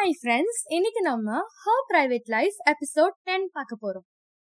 [0.00, 1.30] Hi friends இன்னைக்கு நம்ம
[1.62, 4.04] her private life episode ten பார்க்க போறோம்.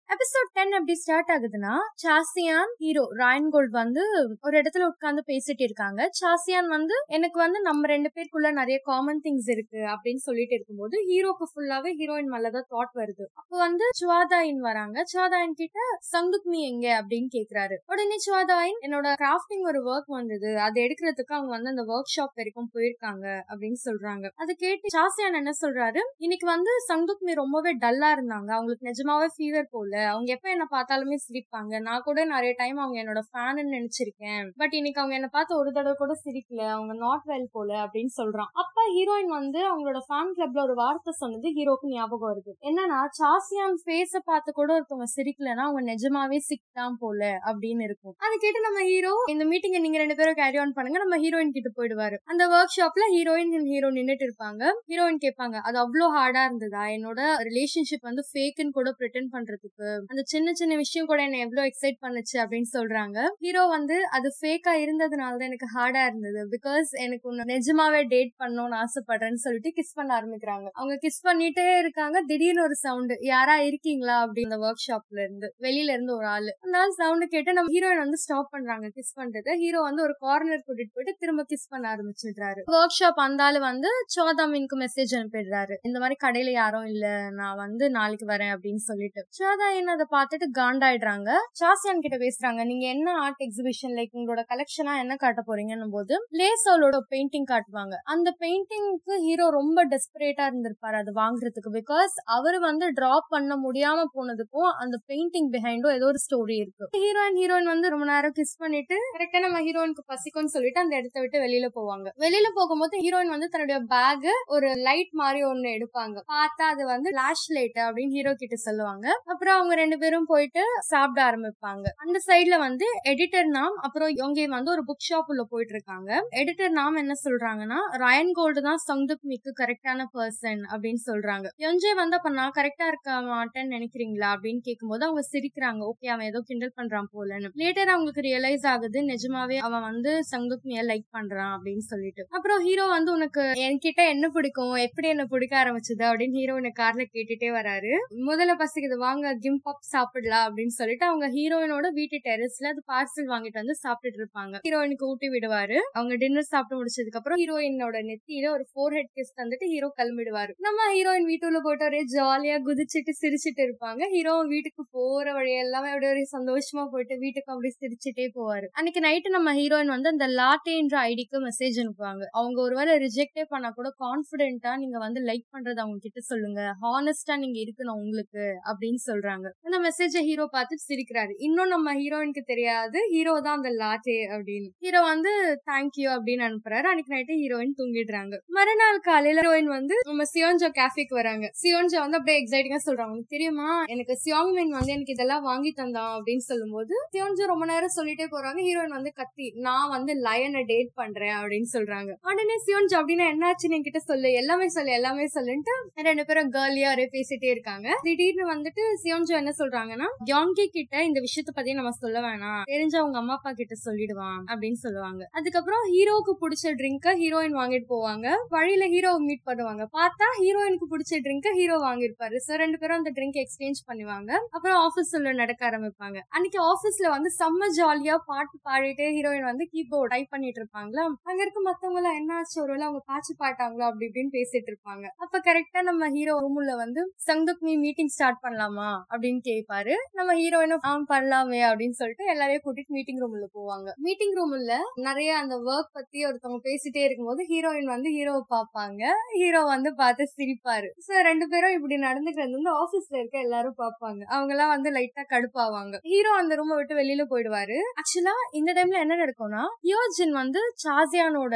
[0.10, 1.74] எபிசோட் டென் எப்படி ஸ்டார்ட் ஆகுதுன்னா
[2.04, 4.02] சாசியான் ஹீரோ ராயன் கோல்ட் வந்து
[4.42, 6.10] ஒரு இடத்துல உட்கார்ந்து பேசிட்டு இருக்காங்க.
[6.20, 11.46] சாசியான் வந்து எனக்கு வந்து நம்ம ரெண்டு பேருக்குள்ள நிறைய காமன் திங்ஸ் இருக்கு அப்படின்னு சொல்லிட்டு இருக்கும்போது ஹீரோக்கு
[11.54, 13.26] ஃபுல்லாவே ஹீரோயின் மேலதான் தாட் வருது.
[13.34, 15.04] அப்போ வந்து சுவாதாயின் வராங்க.
[15.14, 15.80] சுவாதாயின் கிட்ட
[16.12, 17.04] சங்குக்மி எங்க?
[17.04, 17.76] அப்படின்னு கேக்குறாரு.
[17.86, 20.60] உடனே சுவாதாயின் என்னோட கிராஃப்டிங் ஒரு ஒர்க் வந்தது.
[20.60, 23.42] அதை எடுக்கிறதுக்கு அவங்க வந்து அந்த ஒர்க் ஷாப் வரைக்கும் போயிருக்காங்க.
[23.48, 24.30] அப்படின்னு சொல்றாங்க.
[24.36, 26.00] அதை கேட்டு சாசியான் என்ன சொல்றாரு?
[26.18, 28.52] இன்னைக்கு வந்து சங்குக்மி ரொம்பவே டல்லா இருந்தாங்க.
[28.52, 29.99] அவங்களுக்கு நிஜமாவே ஃபீவர் போல.
[30.12, 31.74] அவங்க எப்ப என்ன பார்த்தாலுமே சிரிப்பாங்க.
[31.88, 34.46] நான் கூட நிறைய டைம் அவங்க என்னோட ஃபேன் நினைச்சிருக்கேன்.
[34.62, 36.62] பட் இன்னைக்கு அவங்க என்ன பார்த்து ஒரு தடவை கூட சிரிக்கல.
[36.76, 38.52] அவங்க நாட் வெல் போல அப்படின்னு சொல்றான்.
[38.64, 42.54] அப்ப ஹீரோயின் வந்து அவங்களோட ஃபேன் கிளப்ல ஒரு வார்த்தை சொன்னது ஹீரோக்கு ஞாபகம் வருது.
[42.70, 48.16] என்னன்னா சாசியான் ஃபேஸ பார்த்து கூட ஒருத்தவங்க சிரிக்கலன்னா அவங்க நிஜமாவே சிக் தான் போல அப்படின்னு இருக்கும்.
[48.26, 51.00] அது கேட்டு நம்ம ஹீரோ இந்த மீட்டிங் நீங்க ரெண்டு பேரும் கேரி ஆன் பண்ணுங்க.
[51.06, 52.18] நம்ம ஹீரோயின் கிட்ட போயிடுவாரு.
[52.32, 54.64] அந்த ஒர்க் ஷாப்ல ஹீரோயின் ஹீரோ நின்னுட்டு இருப்பாங்க.
[54.92, 56.84] ஹீரோயின் கேட்பாங்க அது அவ்வளோ ஹார்டா இருந்ததா?
[56.98, 61.98] என்னோட ரிலேஷன்ஷிப் வந்து ஃபேக்குன்னு கூட ப்ரிட்டன் பண்றதுக்கு அந்த சின்ன சின்ன விஷயம் கூட என்ன எவ்வளவு எக்ஸைட்
[62.02, 63.28] பண்ணுச்சு அப்படின்னு சொல்றாங்க.
[63.40, 66.50] ஹீரோ வந்து அது ஃபேக்கா இருந்ததுனால தான் எனக்கு ஹார்டா இருந்தது.
[66.56, 70.68] பிகாஸ் எனக்கு ஒன்னு நிஜமாவே டேட் பண்ணணும்னு ஆசைப்படுறேன்னு சொல்லிட்டு கிஸ் பண்ண ஆரம்பிக்கிறாங்க.
[70.74, 72.22] அவங்க கிஸ் பண்ணிட்டே இருக்காங்க.
[72.22, 74.28] திடீர்னு ஒரு சவுண்ட் யாரா இருக்கீங்களா?
[74.28, 76.58] அப்படின்னு ஒர்க் ஷாப்ல இருந்து வெளியில இருந்து ஒரு ஆளு.
[76.62, 80.94] அதனால சவுண்ட் கேட்டு நம்ம ஹீரோயின் வந்து ஸ்டாப் பண்றாங்க கிஸ் பண்றது ஹீரோ வந்து ஒரு கார்னர் கூட்டிட்டு
[80.94, 82.62] போயிட்டு திரும்ப கிஸ் பண்ண ஆரம்பிச்சிடுறாரு.
[82.72, 85.76] ஒர்க் ஷாப் அந்த ஆளு வந்து சோதாமின்க்கு மெசேஜ் அனுப்பிடுறாரு.
[85.82, 87.30] இந்த மாதிரி கடையில யாரும் இல்ல.
[87.30, 89.26] நான் வந்து நாளைக்கு வரேன் அப்படின்னு சொல்லிட்டு.
[89.30, 91.30] சோதா சோதாயின் அதை பார்த்துட்டு காண்டாயிடுறாங்க.
[91.60, 96.98] சாசியான் கிட்ட பேசுறாங்க நீங்க என்ன ஆர்ட் எக்ஸிபிஷன் லைக் உங்களோட கலெக்ஷனா என்ன காட்ட போறீங்கன்னும் போது லேசோலோட
[97.14, 97.96] பெயிண்டிங் காட்டுவாங்க.
[98.14, 104.70] அந்த பெயிண்டிங்க்கு ஹீரோ ரொம்ப டெஸ்பரேட்டா இருந்திருப்பாரு அது வாங்குறதுக்கு பிகாஸ் அவர் வந்து டிரா பண்ண முடியாம போனதுக்கும்
[104.84, 106.88] அந்த பெயிண்டிங் பிஹைண்டும் ஏதோ ஒரு ஸ்டோரி இருக்கு.
[107.04, 111.44] ஹீரோயின் ஹீரோயின் வந்து ரொம்ப நேரம் கிஸ் பண்ணிட்டு கரெக்டா நம்ம ஹீரோயினுக்கு பசிக்கும்னு சொல்லிட்டு அந்த இடத்த விட்டு
[111.46, 112.08] வெளியில போவாங்க.
[112.26, 116.18] வெளியில போகும்போது ஹீரோயின் வந்து தன்னுடைய பேக் ஒரு லைட் மாதிரி ஒன்னு எடுப்பாங்க.
[116.36, 119.08] பார்த்தா அது வந்து லேஷ் லைட் அப்படின்னு ஹீரோ கிட்ட சொல்லுவாங்க.
[119.32, 121.86] அப்புறம் அவங்க ரெண்டு பேரும் போயிட்டு சாப்பிட ஆரம்பிப்பாங்க.
[121.96, 126.70] அந்த சைட்ல வந்து எடிட்டர் நாம் அப்புறம் இவங்க வந்து ஒரு புக் ஷாப் உள்ள போயிட்டு இருக்காங்க எடிட்டர்
[126.70, 131.48] நாம் என்ன சொல்றாங்கன்னா ரயன் கோல்டு தான் சங்துக் மிக்கு கரெக்டான பர்சன் அப்படின்னு சொல்றாங்க.
[131.58, 134.30] எஞ்சே வந்து அப்ப நான் கரெக்டா இருக்க மாட்டேன்னு நினைக்கிறீங்களா?
[134.36, 135.92] அப்படின்னு கேட்கும்போது அவங்க சிரிக்கிறாங்க.
[135.92, 137.50] ஓகே அவன் ஏதோ கிண்டல் பண்றான் போலன்னு.
[137.56, 142.26] லேட்டர் அவங்களுக்கு ரியலைஸ் ஆகுது நிஜமாவே அவன் வந்து சங்குக்மிய லைக் பண்றான் அப்படின்னு சொல்லிட்டு.
[142.30, 144.74] அப்புறம் ஹீரோ வந்து உனக்கு என்கிட்ட என்ன பிடிக்கும்?
[144.74, 145.98] எப்படி என்ன பிடிக்க ஆரம்பிச்சது?
[145.98, 147.92] அப்படின்னு ஹீரோ கார்ல கேட்டுட்டே வராரு.
[148.26, 153.60] முதல்ல பசிக்குது வாங்க கிம் பப் சாப்பிடலாம் அப்படின்னு சொல்லிட்டு அவங்க ஹீரோயினோட வீட்டு டெரஸ்ல அது பார்சல் வாங்கிட்டு
[153.62, 154.56] வந்து சாப்பிட்டுட்டு இருப்பாங்க.
[154.68, 155.78] ஹீரோயினுக்கு ஊட்டி விடுவாரு.
[155.92, 160.54] அவங்க டின்னர் சாப்பிட்டு முடிச்சதுக்கு அப்புறம் ஹீரோயினோட நெத்தியில ஒரு ஃபோர் ஹெட் கிஸ் தந்துட்டு ஹீரோ கிளம்பிடுவாரு.
[160.58, 164.08] நம்ம ஹீரோயின் வீட்டுல போட்டு ஒரே ஜாலியா குதிச்சுட்டு சிரிச்சிட்டு இருப்பாங்க.
[164.10, 168.66] ஹீரோ வீட்டுக்கு போற வழி எல்லாமே அப்படியே ஒரே சந்தோஷமா போயிட்டு வீட்டுக்கு அப்படியே சிரிச்சுட்டே போவாரு.
[168.72, 172.24] அன்னைக்கு நைட்டு நம்ம ஹீரோயின் வந்து அந்த லாட்டேன்ற ஐடிக்கு மெசேஜ் அனுப்புவாங்க.
[172.32, 176.62] அவங்க ஒருவேளை ரிஜெக்டே பண்ணா கூட கான்பிடென்ட்டா நீங்க வந்து லைக் பண்றது அவங்க கிட்ட சொல்லுங்க.
[176.82, 179.39] ஹானஸ்டா நீங்க இருக்கணும் உங்களுக்கு அப்படின்னு சொல்றாங்க.
[179.46, 181.34] அந்த மெசேஜ ஹீரோ பார்த்து சிரிக்கிறாரு.
[181.38, 183.00] இன்னும் நம்ம ஹீரோயினுக்கு தெரியாது.
[183.10, 184.70] ஹீரோ தான் அந்த லாட்டே அப்படின்னு.
[184.80, 185.32] ஹீரோ வந்து
[185.72, 186.88] தேங்க்யூ அப்படின்னு அனுப்புறாரு.
[186.92, 188.38] அன்னைக்கு நைட்டு ஹீரோயின் தூங்கிடுறாங்க.
[188.48, 191.52] மறுநாள் காலையில ஹீரோயின் வந்து நம்ம சியோன்ஜோ கேஃபேக்கு வராங்க.
[191.64, 193.18] சியோன்ஜோ வந்து அப்படியே எக்ஸைட்டிங்கா சொல்றாங்க.
[193.28, 193.84] தெரியுமா?
[193.86, 198.60] எனக்கு சியோங்மின் வந்து எனக்கு இதெல்லாம் வாங்கி தந்தான் அப்படின்னு சொல்லும்போது சியோன்ஜோ ரொம்ப நேரம் சொல்லிட்டே போறாங்க.
[198.68, 202.12] ஹீரோயின் வந்து கத்தி நான் வந்து லயனை டேட் பண்றேன் அப்படின்னு சொல்றாங்க.
[202.22, 204.34] உடனே சியோன்ஜோ அப்படின்னா என்னாச்சுன்னு என்கிட்ட சொல்லு.
[204.34, 207.98] எல்லாமே சொல்லு எல்லாமே சொல்லுன்ட்டு ரெண்டு பேரும் கேர்லியா ஒரே பேசிட்டே இருக்காங்க.
[208.02, 212.62] திடீர்னு வந்துட்டு சியோன்ஜோ என்ன சொல்றாங்கன்னா யாங்கி கிட்ட இந்த விஷயத்த பத்தி நம்ம சொல்ல வேணாம்.
[212.68, 215.30] தெரிஞ்ச அவங்க அம்மா அப்பா கிட்ட சொல்லிடுவான் அப்படின்னு சொல்லுவாங்க.
[215.32, 218.28] அதுக்கப்புறம் ஹீரோவுக்கு பிடிச்ச ட்ரிங்க ஹீரோயின் வாங்கிட்டு போவாங்க.
[218.50, 219.86] வழியில ஹீரோ மீட் பண்ணுவாங்க.
[219.98, 224.32] பார்த்தா ஹீரோயினுக்கு பிடிச்ச ட்ரிங்க ஹீரோ வாங்கிருப்பாரு சோ ரெண்டு பேரும் அந்த ட்ரிங்க் எக்ஸ்சேஞ்ச் பண்ணுவாங்க.
[224.50, 226.20] அப்புறம் ஆபீஸ்ல நடக்க ஆரம்பிப்பாங்க.
[226.30, 231.04] அன்னைக்கு ஆபீஸ்ல வந்து செம்ம ஜாலியா பாட்டு பாடிட்டு ஹீரோயின் வந்து கீபோர்ட் டைப் பண்ணிட்டு இருப்பாங்களா?
[231.24, 232.62] அங்க இருக்க மத்தவங்க எல்லாம் என்ன ஆச்சு?
[232.62, 233.86] ஒருவேளை அவங்க பாச்சு பாட்டாங்களா?
[233.90, 235.06] அப்படி இப்படின்னு பேசிட்டு இருப்பாங்க.
[235.16, 239.02] அப்ப கரெக்டா நம்ம ஹீரோ ரூம்ல வந்து சங்குக் மீ மீட்டிங் ஸ்டார்ட் பண்ணலாமா?
[239.20, 243.88] அப்படின்னு கேட்பாரு நம்ம ஹீரோயினும் ஆன் பண்ணலாமே அப்படின்னு சொல்லிட்டு எல்லாரையும் கூட்டிட்டு மீட்டிங் ரூம்ல போவாங்க.
[244.06, 244.76] மீட்டிங் ரூம்ல
[245.08, 249.02] நிறைய அந்த ஒர்க் பத்தி ஒருத்தவங்க பேசிட்டே இருக்கும்போது ஹீரோயின் வந்து ஹீரோவை பார்ப்பாங்க.
[249.40, 250.90] ஹீரோ வந்து பார்த்து சிரிப்பாரு.
[251.08, 254.22] சோ ரெண்டு பேரும் இப்படி நடந்துக்கிறது வந்து ஆபீஸ்ல இருக்க எல்லாரும் பார்ப்பாங்க.
[254.36, 256.00] அவங்க எல்லாம் வந்து லைட்டா கடுப்பாவாங்க.
[256.12, 257.80] ஹீரோ அந்த ரூமை விட்டு வெளியில போயிடுவாரு.
[258.02, 261.56] ஆக்சுவலா இந்த டைம்ல என்ன நடக்கும்னா யோஜின் வந்து சாசியானோட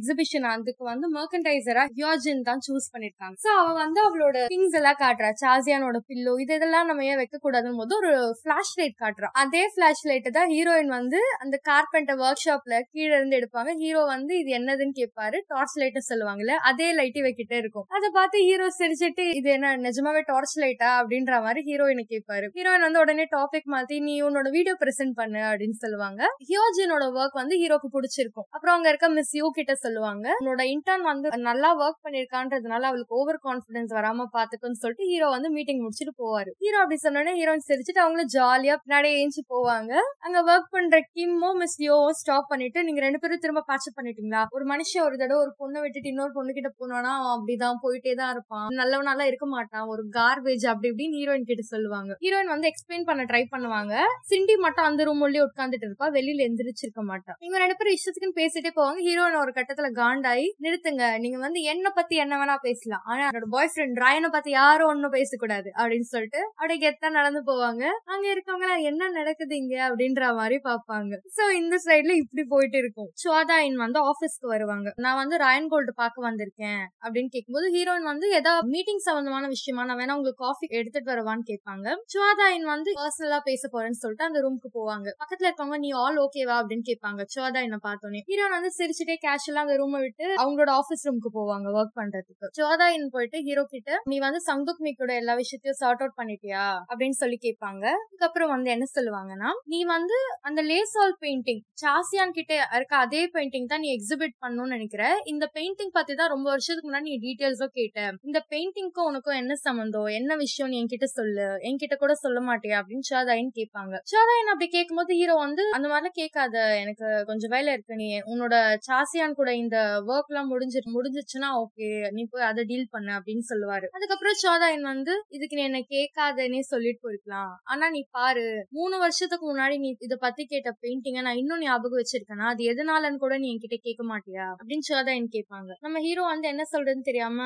[0.00, 3.36] எக்ஸிபிஷன் அதுக்கு வந்து மர்கன்டைசரா ஹியோஜின் தான் சூஸ் பண்ணிருக்காங்க.
[3.46, 5.30] சோ அவ வந்து அவளோட திங்ஸ் எல்லாம் காட்டுறா.
[5.44, 8.12] சாசியானோட பில்லோ இது இதெல்லாம் நம்ம ஏன் வைக்க கூடாதுன்னு போது ஒரு
[8.44, 13.38] பிளாஷ் லைட் காட்டுறான் அதே பிளாஷ் லைட் தான் ஹீரோயின் வந்து அந்த கார்பெண்டர் ஒர்க் ஷாப்ல கீழே இருந்து
[13.40, 13.70] எடுப்பாங்க.
[13.82, 17.86] ஹீரோ வந்து இது என்னதுன்னு கேட்பாரு டார்ச் லைட் சொல்லுவாங்கல்ல அதே லைட் வைக்கிட்டே இருக்கும்.
[17.96, 23.02] அதை பார்த்து ஹீரோ சிரிச்சிட்டு இது என்ன நிஜமாவே டார்ச் லைட்டா அப்படின்ற மாதிரி ஹீரோயினை கேட்பாரு ஹீரோயின் வந்து
[23.04, 26.22] உடனே டாபிக் மாத்தி நீ உன்னோட வீடியோ பிரசென்ட் பண்ணு அப்படின்னு சொல்லுவாங்க.
[26.50, 28.46] ஹியோஜினோட ஒர்க் வந்து ஹீரோக்கு பிடிச்சிருக்கும்.
[28.54, 30.26] அப்புறம் அங்க இருக்க மிஸ் யூ கிட்ட சொல்லுவாங்க.
[30.42, 35.82] உன்னோட இன்டர்ன் வந்து நல்லா ஒர்க் பண்ணிருக்கான்றதுனால அவளுக்கு ஓவர் கான்பிடன்ஸ் வராம பாத்துக்குன்னு சொல்லிட்டு ஹீரோ வந்து மீட்டிங்
[35.84, 36.50] முடிச்சுட்டு போவாரு.
[36.64, 39.92] ஹீரோ அப்படி சொன்னோடனே ஹீரோயின் சிரிச்சுட்டு அவங்களும் ஜாலியா பின்னாடி ஏஞ்சி போவாங்க.
[40.18, 44.44] அங்க ஒர்க் பண்ற கிம்மும் மிஸ் யோவோ ஸ்டாப் பண்ணிட்டு நீங்க ரெண்டு பேரும் திரும்ப பேட்ச் பண்ணிட்டீங்களா?
[44.50, 48.30] ஒரு மனுஷன் ஒரு தடவை ஒரு பொண்ணை விட்டுட்டு இன்னொரு பொண்ணு கிட்ட போனோம்னா அவன் அப்படிதான் போயிட்டே தான்
[48.30, 48.68] இருப்பான்.
[48.68, 49.86] நல்லவனால இருக்க மாட்டான்.
[49.86, 52.16] ஒரு கார்பேஜ் அப்படி இப்படின்னு ஹீரோயின் கிட்ட சொல்லுவாங்க.
[52.20, 53.94] ஹீரோயின் வந்து எக்ஸ்பிளைன் பண்ண ட்ரை பண்ணுவாங்க.
[54.30, 56.08] சிண்டி மட்டும் அந்த ரூம் உள்ளே உட்காந்துட்டு இருப்பா.
[56.18, 59.00] வெளியில எந்திரிச்சிருக்க மாட்டான் இவங்க ரெண்டு பேரும் இஷ்டத்துக்குன்னு பேசிட்டே போவாங்க.
[59.08, 61.18] ஹீரோயின் ஒரு கட்டத்துல காண்டாயி நிறுத்துங்க.
[61.18, 63.02] நீங்க வந்து என்ன பத்தி என்ன வேணா பேசலாம்.
[63.04, 67.84] ஆனா என்னோட பாய் ஃப்ரெண்ட் ராயனை பத்தி யாரும் ஒன்னும் பேசக்கூடாது அப்படின்னு சொல்லிட்டு அப்படியே கெத்தா நடந்து போவாங்க?
[68.12, 73.10] அங்க இருக்கவங்க என்ன நடக்குது இங்க அப்படின்ற மாதிரி பாப்பாங்க சோ இந்த சைட்ல இப்படி போயிட்டு இருக்கும்.
[73.22, 74.92] சுவாதாயின் வந்து ஆபீஸ்க்கு வருவாங்க.
[75.04, 80.00] நான் வந்து ராயன் கோல்டு பாக்க வந்திருக்கேன் அப்படின்னு கேட்கும்போது ஹீரோயின் வந்து ஏதாவது மீட்டிங் சம்பந்தமான விஷயமா நான்
[80.00, 81.86] வேணா உங்களுக்கு காஃபி எடுத்துட்டு வரவான்னு கேட்பாங்க.
[82.14, 85.08] சுவாதாயின் வந்து பர்சனலா பேச போறேன்னு சொல்லிட்டு அந்த ரூமுக்கு போவாங்க.
[85.22, 87.22] பக்கத்துல இருக்கவங்க நீ ஆல் ஓகேவா அப்படின்னு கேட்பாங்க.
[87.34, 92.46] சுவாதாயினை பார்த்தோன்னே ஹீரோயின் வந்து சிரிச்சுட்டே கேஷுவலா அந்த ரூமை விட்டு அவங்களோட ஆபீஸ் ரூமுக்கு போவாங்க ஒர்க் பண்றதுக்கு.
[92.60, 96.64] சுவாதாயின் போயிட்டு ஹீரோ கிட்ட நீ வந்து சங்குக் மீக்கோட எல்லா விஷயத்தையும் சார்ட் அவுட் பண்ணிட்டியா?
[96.90, 97.84] அப்படின்னு சொல்லி கேட்பாங்க.
[98.04, 100.18] அதுக்கப்புறம் வந்து என்ன சொல்லுவாங்கன்னா நீ வந்து
[100.48, 105.04] அந்த லேசால் பெயிண்டிங் சாசியான் கிட்ட இருக்க அதே பெயிண்டிங் தான் நீ எக்ஸிபிட் பண்ணணும்னு நினைக்கிற.
[105.32, 107.98] இந்த பெயிண்டிங் பத்தி தான் ரொம்ப வருஷத்துக்கு முன்னாடி நீ டீடைல்ஸோ கேட்ட.
[108.28, 111.48] இந்த பெயிண்டிங்க்கும் உனக்கும் என்ன சம்மந்தம் என்ன விஷயம் நீ என்கிட்ட சொல்லு?
[111.68, 112.78] என்கிட்ட கூட சொல்ல மாட்டியா?
[112.80, 113.94] அப்படின்னு ஷாதாயின் கேட்பாங்க.
[114.12, 116.54] ஷாதாயின் அப்படி கேட்கும்போது ஹீரோ வந்து அந்த மாதிரிலாம் கேட்காத.
[116.82, 118.00] எனக்கு கொஞ்சம் வேலை இருக்கு.
[118.02, 118.54] நீ உன்னோட
[118.88, 119.76] சாசியான் கூட இந்த
[120.12, 123.86] ஒர்க் எல்லாம் முடிஞ்சு முடிஞ்சிச்சுன்னா ஓகே நீ போய் அதை டீல் பண்ணு அப்படின்னு சொல்லுவாரு.
[123.96, 127.52] அதுக்கப்புறம் ஷாதாயின் வந்து இதுக்கு நீ என்ன கேட்காதனே சொல்லிட்டு போயிருக்கலாம்.
[127.64, 128.44] ஆனா நீ பாரு
[128.78, 132.46] மூணு வருஷத்துக்கு முன்னாடி நீ இத பத்தி கேட்ட பெயிண்டிங்க நான் இன்னும் ஞாபகம் வச்சிருக்கேனா?
[132.54, 134.46] அது எதனாலன்னு கூட நீ என்கிட்ட கேட்க மாட்டியா?
[134.58, 135.70] அப்படின்னு ஷாதாயின் கேட்பாங்க.
[135.80, 137.38] நம்ம ஹீரோ வந்து என்ன சொல்றதுன்னு தெரியாம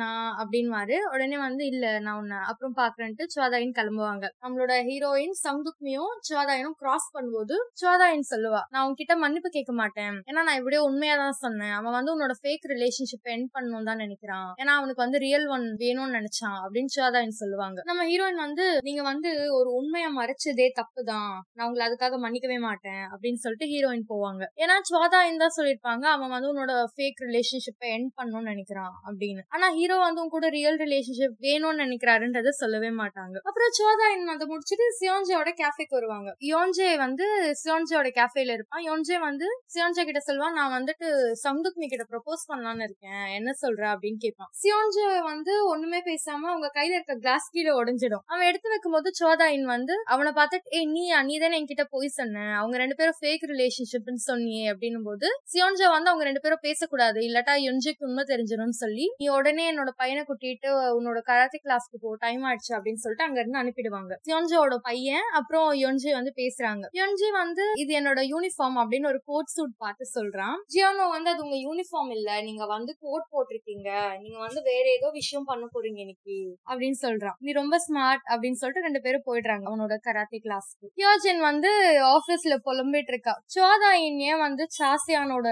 [0.00, 4.24] நான் அப்படின்வாரு உடனே வந்து இல்ல நான் உன்ன அப்புறம் பாக்குறேன்ட்டு சுவாதாயின் கிளம்புவாங்க.
[4.44, 10.16] நம்மளோட ஹீரோயின் சங்குக்மியும் சுவாதாயனும் கிராஸ் பண்ணும்போது சுவாதாயின் சொல்லுவா நான் உன்கிட்ட மன்னிப்பு கேட்க மாட்டேன்.
[10.30, 11.74] ஏன்னா நான் இப்படியே உண்மையா தான் சொன்னேன்.
[11.78, 14.50] அவன் வந்து உன்னோட ஃபேக் ரிலேஷன்ஷிப் என் பண்ணணும் தான் நினைக்கிறான்.
[14.62, 16.58] ஏன்னா அவனுக்கு வந்து ரியல் ஒன் வேணும்னு நினைச்சான்.
[16.64, 17.78] அப்படின்னு சுவாதாயின் சொல்லுவாங்க.
[17.84, 22.58] நம்ம ஹீரோயின் வந்து வந்து நீங்க வந்து ஒரு உண்மையா மறைச்சதே தப்பு தான் நான் உங்களை அதுக்காக மன்னிக்கவே
[22.58, 23.02] மாட்டேன்.
[23.12, 24.42] அப்படின்னு சொல்லிட்டு ஹீரோயின் போவாங்க.
[24.56, 28.94] ஏன்னா சுவாதாயின் தான் சொல்லிருப்பாங்க அவன் வந்து உன்னோட ஃபேக் ரிலேஷன்ஷிப்பை என் பண்ணணும்னு நினைக்கிறான்.
[29.06, 29.42] அப்படின்னு.
[29.48, 33.36] ஆனா ஹீரோ வந்து உன் கூட ரியல் ரிலேஷன்ஷிப் வேணும்னு நினைக்கிறாருன்றத சொல்லவே மாட்டாங்க.
[33.42, 36.28] அப்புறம் சோதாயின் அதை முடிச்சுட்டு சியோஞ்சோட கேஃபேக்கு வருவாங்க.
[36.54, 37.26] யோன்ஜே வந்து
[37.64, 38.84] சியோஞ்சோட கேஃபேல இருப்பான்.
[38.84, 41.08] யோன்ஜே வந்து சியோஞ்சே கிட்ட சொல்லுவான் நான் வந்துட்டு
[41.44, 43.24] சங்குக்மி கிட்ட ப்ரொபோஸ் பண்ணலாம்னு இருக்கேன்.
[43.38, 43.82] என்ன சொல்ற?
[43.94, 48.24] அப்படின்னு கேட்பான் சியோஞ்சே வந்து ஒண்ணுமே பேசாம அவங்க கையில இருக்க கிளாஸ் கீழே உடஞ்சிடும்.
[48.26, 52.56] அவன் எடுத்து வைக்கும் போது சோதாயின் வந்து அவனை பார்த்துட்டு ஏ நீ நீ தானே என்கிட்ட போய் சொன்ன.
[52.58, 54.64] அவங்க ரெண்டு பேரும் ஃபேக் ரிலேஷன்ஷிப்னு சொன்னியே.
[54.72, 57.20] அப்படின்னும் போது சியோன்ஜா வந்து அவங்க ரெண்டு பேரும் பேசக்கூடாது.
[57.20, 60.68] இல்லாட்டா யொஞ்சுக்கு உண்மை தெரிஞ்சிடும்னு சொல்லி நீ உடனே என்னோட பையனை கூட்டிட்டு
[60.98, 62.14] உன்னோட கராத்தே கிளாஸ்க்கு போ.
[62.14, 62.72] டைம் ஆயிடுச்சு.
[62.76, 64.12] அப்படின்னு சொல்லிட்டு அங்க இருந்து அனுப்பிடுவாங்க.
[64.28, 66.84] சியோன்ஜாவோட பையன் அப்புறம் யொஞ்சி வந்து பேசுறாங்க.
[67.00, 70.56] யொஞ்சி வந்து இது என்னோட யூனிஃபார்ம் அப்படின்னு ஒரு கோட் சூட் பார்த்து சொல்றான்.
[70.74, 72.42] ஜியோனோ வந்து அது உங்க யூனிஃபார்ம் இல்ல.
[72.42, 74.18] நீங்க வந்து கோட் போட்டிருக்கீங்க.
[74.20, 76.58] நீங்க வந்து வேற ஏதோ விஷயம் பண்ண போறீங்க இன்னைக்கு.
[76.66, 77.36] அப்படின்னு சொல்றான்.
[77.38, 81.70] நீ ரொம்ப ஸ்மார்ட் அப்படின்னு சொல்லிட்டு ரெண்டு பேரும் போயிடுறாங்க அவனோட கராத்தே கிளாஸ்க்கு யோஜன் வந்து
[82.14, 83.42] ஆபீஸ்ல புலம்பிட்டு இருக்கா.
[83.46, 85.48] சோதா ஏன் வந்து சாசியானோட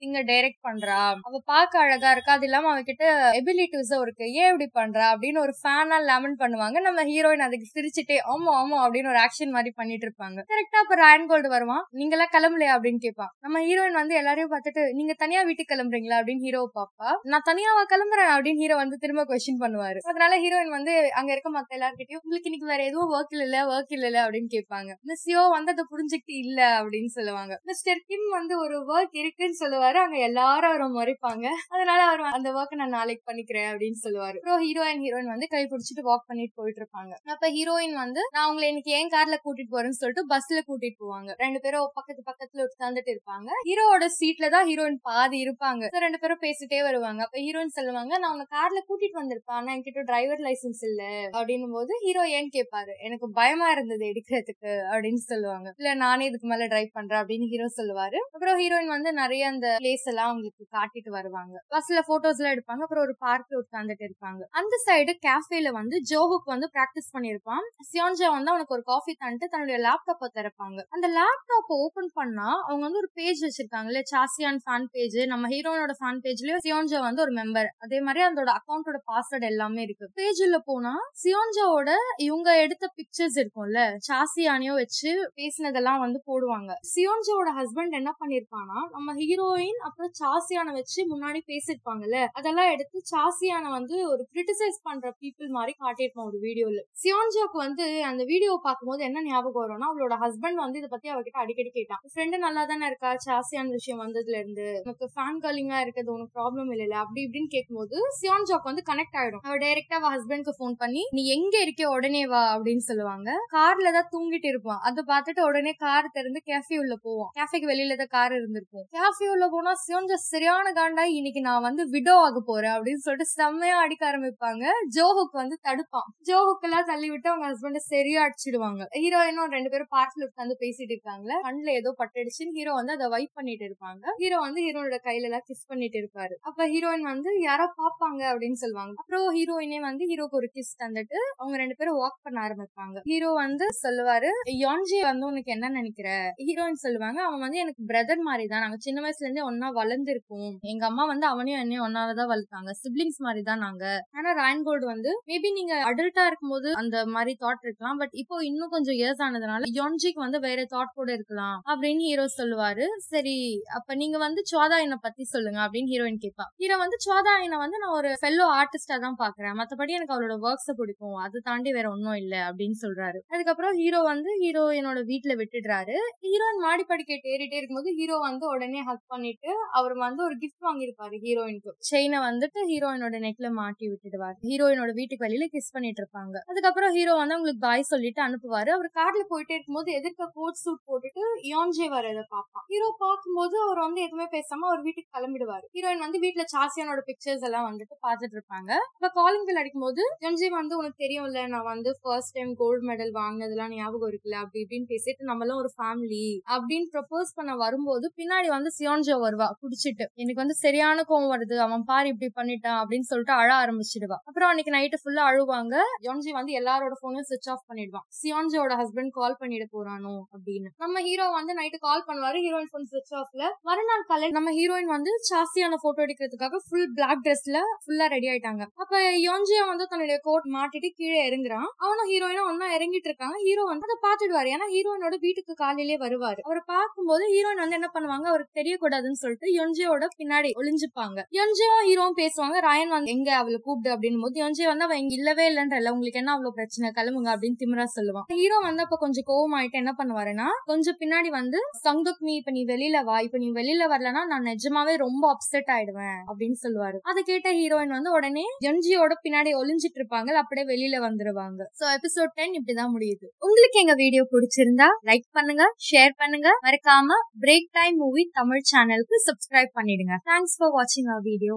[0.00, 1.14] திங்க டைரக்ட் பண்றா?
[1.22, 2.32] அவ பார்க்க அழகா இருக்கா?
[2.32, 3.04] அது இல்லாம அவகிட்ட
[3.40, 4.32] எபிலிட்டிஸும் இருக்கு.
[4.32, 5.06] ஏன் இப்படி பண்றா?
[5.14, 6.80] அப்படின்னு ஒரு ஃபேனா லெமன் பண்ணுவாங்க.
[6.80, 10.38] நம்ம ஹீரோயின் அதுக்கு சிரிச்சுட்டே ஆமா ஆமா அப்படின்னு ஒரு ஆக்ஷன் மாதிரி பண்ணிட்டு இருப்பாங்க.
[10.52, 11.84] கரெக்டா அப்ப ராயன் கோல்டு வருவான்.
[11.90, 12.74] நீங்க எல்லாம் கிளம்பலையா?
[12.76, 13.32] அப்படின்னு கேட்பான்.
[13.40, 16.18] நம்ம ஹீரோயின் வந்து எல்லாரையும் பார்த்துட்டு நீங்க தனியா வீட்டுக்கு கிளம்புறீங்களா?
[16.20, 18.32] அப்படின்னு ஹீரோ பாப்பா நான் தனியாவா கிளம்புறேன்?
[18.36, 19.98] அப்படின்னு ஹீரோ வந்து திரும்ப கொஸ்டின் பண்ணுவாரு.
[19.98, 24.26] அதனால ஹீரோயின் வந்து அங்க இருக்க மத்த எல்லார்கிட்டயும் உங்களுக்கு இன்னைக்கு வேற எதுவும் ஒர்க் இல்ல ஒர்க் இல்ல
[24.26, 24.90] அப்படின்னு கேட்பாங்க.
[25.02, 27.60] மிஸ் யோ வந்து அதை புரிஞ்சுக்கிட்டு இல்ல அப்படின்னு சொல்லுவாங்க.
[27.62, 29.94] மிஸ்டர் கிம் வந்து ஒரு ஒர்க் இருக்குன்னு சொல்லுவாரு.
[29.94, 31.46] அங்க எல்லாரும் அவரை முறைப்பாங்க.
[31.68, 34.38] அதனால அவர் அந்த ஒர்க் நான் நாளைக்கு பண்ணிக்கிறேன் அப்படின்னு சொல்லுவாரு.
[34.40, 37.12] அப்புறம் ஹீரோ அண்ட் ஹீரோயின் வந்து கை பிடிச்சிட்டு வாக் பண்ணிட்டு போயிட்டு இருப்பாங்க.
[37.24, 41.30] அப்ப ஹீரோயின் வந்து நான் உங்களை இன்னைக்கு ஏன் கார்ல கூட்டிட்டு போறேன்னு சொல்லிட்டு பஸ்ல கூட்டிட்டு போவாங்க.
[41.36, 43.48] ரெண்டு பேரும் பக்கத்து பக்கத்துல உட்காந்துட்டு இருப்பாங்க.
[43.70, 45.84] ஹீரோவோட சீட்ல தான் ஹீரோயின் பாதி இருப்பாங்க.
[46.06, 47.22] ரெண்டு பேரும் பேசிட்டே வருவாங்க.
[47.22, 51.02] அப்ப ஹீரோயின் சொல்லுவாங்க நான் உங்க கார்ல கூட்டிட்டு வந்திருப்பேன் ஆனா என்கிட்ட டிரைவர் லைசன்ஸ் இல்ல.
[51.38, 55.68] அப்படின்னும் போது ஹீரோ ஏன் கேட்பாரு எனக்கு பயமா இருந்தது எடுக்கிறதுக்கு அப்படின்னு சொல்லுவாங்க.
[55.76, 58.18] இல்ல நானே இதுக்கு மேல டிரைவ் பண்றேன் அப்படின்னு ஹீரோ சொல்லுவாரு.
[58.32, 61.54] அப்புறம் ஹீரோயின் வந்து நிறைய அந்த பிளேஸ் எல்லாம் அவங்களுக்கு காட்டிட்டு வருவாங்க.
[61.74, 62.82] பஸ்ல போட்டோஸ் எல்லாம் எடுப்பாங்க.
[62.86, 64.40] அப்புறம் ஒரு பார்க்ல உட்காந்துட்டு இருப்பாங்க.
[64.60, 69.78] அந்த சைடு கேஃபேல வந்து ஜோஹுக் வந்து பிராக்டிஸ் பண்ணிருப்பான் சியோன்ஜா வந்து அவனுக்கு ஒரு காஃபி தந்துட்டு தன்னுடைய
[69.86, 70.78] லேப்டாப்பை திறப்பாங்க.
[70.96, 76.22] அந்த லேப்டாப் ஓபன் பண்ணா அவங்க வந்து ஒரு பேஜ் வச்சிருக்காங்கல்ல சாசியான் ஃபேன் பேஜ் நம்ம ஹீரோனோட ஃபேன்
[76.26, 80.08] பேஜ்லயும் சியோன்ஜா வந்து ஒரு மெம்பர் அதே மாதிரி அதோட அக்கௌண்டோட பாஸ்வேர்டு எல்லாமே இருக்கு.
[80.20, 86.72] பேஜ்ல போனா சியோன்ஜாவோட இவங்க எடுத்த பிக்சர்ஸ் இருக்கும்ல சாசியானையும் வச்சு பேசினதெல்லாம் வந்து போடுவாங்க.
[86.94, 94.08] சியோன்ஜோட ஹஸ்பண்ட் என்ன பண்ணிருப்பானா நம்ம ஹீரோயின் அப்புறம் சாசியான வச்சு முன்னாடி பேசிருப்பாங்கல்ல அதெல்லாம் எடுத்து சாசியான வந்து
[94.08, 99.62] ஒரு கிரிட்டிசைஸ் பண்ற பீப்புள் மாதிரி காட்டியிருப்பான் ஒரு வீடியோல சியோன்ஜோக்கு வந்து அந்த வீடியோ பார்க்கும்போது என்ன ஞாபகம்
[99.62, 102.02] வரும்னா அவளோட ஹஸ்பண்ட் வந்து இதை பத்தி அவகிட்ட அடிக்கடி கேட்டான்.
[102.14, 103.16] ஃப்ரெண்டு நல்லா தானே இருக்கா?
[103.26, 108.64] சாசியான விஷயம் வந்ததுல இருந்து உனக்கு ஃபேன் காலிங்கா இருக்கிறது உனக்கு ப்ராப்ளம் இல்ல அப்படி இப்படின்னு கேட்கும்போது சியோன்
[108.64, 109.42] வந்து கனெக்ட் ஆயிடும்.
[109.42, 113.30] அவ டைரக்டா அவ ஹஸ்பண்ட்க்கு ஃபோன் பண்ணி நீ எங்க இருக்கே உடனே வா அப்படின்னு சொல்லுவாங்க.
[113.54, 117.30] கார்ல தான் தூங்கிட்டு இருப்பான் அதை பார்த்துட்டு உடனே கார் திறந்து கேஃபே உள்ள போவோம்.
[117.38, 118.86] கேஃபேக்கு வெளியில தான் கார் இருந்திருக்கும்.
[118.96, 123.76] கேஃபே உள்ள போனா சிவஞ்ச சரியான காண்டா இன்னைக்கு நான் வந்து விடோ ஆக போறேன் அப்படின்னு சொல்லிட்டு செம்மையா
[123.84, 124.64] அடிக்க ஆரம்பிப்பாங்க.
[124.96, 126.08] ஜோஹுக் வந்து தடுப்பான்.
[126.30, 128.82] ஜோஹுக் எல்லாம் தள்ளி விட்டு அவங்க ஹஸ்பண்ட சரியா அடிச்சிடுவாங்க.
[129.02, 131.28] ஹீரோயினும் ரெண்டு பேரும் பார்க்ல உட்காந்து பேசிட்டு இருக்காங்க.
[131.46, 134.04] கண்ணுல ஏதோ பட்டடிச்சு ஹீரோ வந்து அதை வைப் பண்ணிட்டு இருப்பாங்க.
[134.22, 136.34] ஹீரோ வந்து ஹீரோனோட கையில எல்லாம் கிஸ் பண்ணிட்டு இருப்பாரு.
[136.48, 138.94] அப்ப ஹீரோயின் வந்து யாரோ பாப்பாங்க அப்படின்னு சொல்லுவாங்க.
[139.02, 142.96] அப்புறம் ஹீரோயினே வந்து ஹீரோக்கு ஒரு கிஸ் தந்துட்டு அவங்க ரெண்டு பேரும் வாக் பண்ண ஆரம்பிப்பாங்க.
[143.04, 144.30] ஹீரோ வந்து சொல்லுவாரு
[144.64, 146.08] யான்ஜி வந்து உனக்கு என்ன நினைக்கிற?
[146.46, 147.22] ஹீரோயின் சொல்லுவாங்க.
[147.22, 150.58] அவன் வந்து எனக்கு பிரதர் மாதிரி தான் நாங்க சின்ன வயசுல இருந்தே ஒன்னா வளர்ந்துருக்கோம்.
[150.60, 152.70] எங்க அம்மா வந்து அவனையும் என்னையும் ஒன்னாவதான் வளர்த்தாங்க.
[152.82, 153.84] சிப்ளிங்ஸ் மாதிரி தான் நாங்க.
[154.12, 157.96] ஆனா ராயன்கோல்டு வந்து மேபி நீங்க அடல்ட்டா இருக்கும்போது அந்த மாதிரி தாட் இருக்கலாம்.
[157.96, 161.62] பட் இப்போ இன்னும் கொஞ்சம் இயர்ஸ் ஆனதுனால யோன்ஜிக்கு வந்து வேற தாட் கூட இருக்கலாம்.
[161.68, 162.86] அப்படின்னு ஹீரோ சொல்லுவாரு.
[162.98, 165.60] சரி அப்ப நீங்க வந்து சோதாயனை பத்தி சொல்லுங்க.
[165.66, 166.44] அப்படின்னு ஹீரோயின் கேட்பா.
[166.56, 169.54] ஹீரோ வந்து சோதாயனை வந்து நான் ஒரு ஃபெல்லோ ஆர்டிஸ்டா தான் பாக்குறேன்.
[169.60, 171.14] மத்தபடி எனக்கு அவளோட ஒர்க்ஸ் பிடிக்கும்.
[171.14, 173.18] அதை தாண்டி வேற ஒன்னும் இல்ல அப்படின்னு சொல்றாரு.
[173.34, 175.96] அதுக்கப்புறம் ஹீரோ வந்து ஹீரோயினோட வீட்டுல விட்டுடுறாரு.
[176.26, 181.16] ஹீரோயின் மாடி படிக்கட்டு ஏறிட்டே இருக்கும்போது ஹீரோ வந்து உடனே ஹக் பண்ணிட்டு அவர் வந்து ஒரு கிஃப்ட் வாங்கியிருப்பாரு
[181.26, 184.36] ஹீரோயினுக்கு செயினை வந்துட்டு ஹீரோயினோட நெக்ல மாட்டி விட்டுடுவாரு.
[184.48, 186.36] ஹீரோயினோட வீட்டுக்கு வெளியில கிஸ் பண்ணிட்டு இருப்பாங்க.
[186.50, 188.70] அதுக்கப்புறம் ஹீரோ வந்து அவங்களுக்கு பாய் சொல்லிட்டு அனுப்புவாரு.
[188.76, 194.00] அவர் கார்ல போயிட்டே இருக்கும்போது எதிர்க்க கோட் சூட் போட்டுட்டு யோன்ஜே வரத பாப்பான் ஹீரோ பார்க்கும்போது அவர் வந்து
[194.00, 195.64] எதுவுமே பேசாம அவர் வீட்டுக்கு கிளம்பிடுவாரு.
[195.76, 198.70] ஹீரோயின் வந்து வீட்டுல சாசியானோட பிக்சர்ஸ் எல்லாம் வந்துட்டு பாத்துட்டு இருப்பாங்க.
[198.96, 203.12] இப்ப காலிங் பில் அடிக்கும் போது யோன்ஜே வந்து உனக்கு தெரியும்ல நான் வந்து ஃபர்ஸ்ட் டைம் கோல்டு மெடல்
[203.18, 204.36] வாங்கினதெல்லாம் ஞாபகம் இருக்குல்ல?
[204.42, 210.04] அப்படி இப்படின்னு பேசிட்டு நம்மளும் ஒரு ஃபேமிலி அப்படின்னு ப்ரப்போஸ் பண்ண வரும்போது பின்னாடி வந்து சியோன்ஜோ வருவா குடிச்சிட்டு.
[210.22, 211.56] எனக்கு வந்து சரியான கோவம் வருது.
[211.66, 214.18] அவன் பாரு இப்படி பண்ணிட்டான் அப்படின்னு சொல்லிட்டு அழ ஆரம்பிச்சிடுவா.
[214.28, 215.76] அப்புறம் அன்னைக்கு நைட்டு ஃபுல்லா அழுவாங்க.
[216.08, 220.70] யோன்ஜி வந்து எல்லாரோட போனையும் சுவிச் ஆஃப் பண்ணிடுவான் சியோன்ஜோட ஹஸ்பண்ட் கால் பண்ணிட போறானோ அப்படின்னு.
[220.84, 222.40] நம்ம ஹீரோ வந்து நைட்டு கால் பண்ணுவாரு.
[222.46, 227.58] ஹீரோயின் போன் சுவிச் ஆஃப்ல மறுநாள் காலை நம்ம ஹீரோயின் வந்து சாஸ்தியான போட்டோ எடுக்கிறதுக்காக ஃபுல் பிளாக் ட்ரெஸ்ல
[227.82, 228.62] ஃபுல்லா ரெடி ஆயிட்டாங்க.
[228.84, 228.94] அப்ப
[229.28, 233.36] யோன்ஜியா வந்து தன்னுடைய கோட் மாட்டிட்டு கீழே இறங்குறான் அவனும் ஹீரோயினும் ஒன்னா இறங்கிட்டு இருக்காங்க.
[233.38, 236.40] ஹீரோ வந்து அதை பாத்துடுவாரு ஏன்னா ஹீரோயினோட வீட்டுக்கு காலையிலேயே வருவாரு.
[236.42, 238.26] அவரை பார்க்கும்போது ஹீரோயின் வந்து என்ன பண்ணுவாங்க?
[238.32, 241.18] அவருக்கு தெரியக்கூடாதுன்னு சொல்லிட்டு யொன்ஜியோட பின்னாடி ஒளிஞ்சுப்பாங்க.
[241.38, 242.60] யொன்ஜியும் ஹீரோவும் பேசுவாங்க.
[242.60, 246.30] ராயன் வந்து எங்க அவளை கூப்பிடு அப்படின்னு போது யொன்ஜி வந்து அவ இங்க இல்லவே இல்லன்றல உங்களுக்கு என்ன
[246.30, 246.90] அவ்வளவு பிரச்சனை?
[246.90, 248.26] கிளம்புங்க அப்படின்னு திமிரா சொல்லுவான்.
[248.28, 253.04] ஹீரோ வந்து அப்ப கொஞ்சம் கோவமாயிட்டு என்ன பண்ணுவாருன்னா கொஞ்சம் பின்னாடி வந்து சங்குக் நீ இப்ப நீ வெளியில
[253.04, 253.20] வா.
[253.20, 256.98] இப்ப நீ வெளியில வரலன்னா நான் நிஜமாவே ரொம்ப அப்செட் ஆயிடுவேன் அப்படின்னு சொல்லுவாரு.
[257.02, 260.30] அதை கேட்ட ஹீரோயின் வந்து உடனே யொன்ஜியோட பின்னாடி ஒளிஞ்சிட்டு இருப்பாங்க.
[260.36, 261.34] அப்படியே வெளியில வந்துருவாங்க.
[261.80, 263.26] சோ எபிசோட் டென் இப்படிதான் முடியுது.
[263.38, 266.48] உங்களுக்கு எங்க வீடியோ பிடிச்சிருந்தா லைக் பண்ணுங்க ஷேர் பண்ணுங்க.
[266.66, 270.16] மறக்காம பிரேக் டைம் மூவி தமிழ் சேனலுக்கு சப்ஸ்கிரைப் பண்ணிடுங்க.
[270.30, 271.56] தேங்க்ஸ் ஃபார் வாட்சிங் அவர் வீடியோ